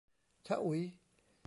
[0.47, 0.91] ชะอุ๋ยส์